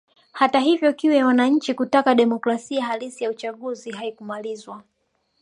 Hata 0.31 0.59
hivyo 0.59 0.93
kiu 0.93 1.11
ya 1.11 1.25
wananchi 1.25 1.73
kutaka 1.73 2.15
demokrasia 2.15 2.85
halisi 2.85 3.23
ya 3.23 3.29
uchaguzi 3.29 3.91
haikumalizwa 3.91 4.83